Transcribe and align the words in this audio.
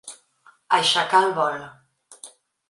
Aixecar 0.77 1.21
el 1.27 1.35
vol. 1.41 1.61